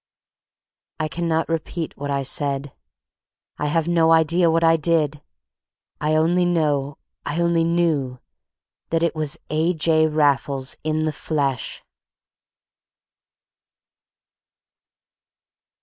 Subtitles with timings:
[0.99, 2.73] I cannot repeat what I said.
[3.59, 5.21] I have no idea what I did.
[5.99, 9.75] I only know—I only knew—that it was A.
[9.75, 10.07] J.
[10.07, 11.83] Raffles in the flesh!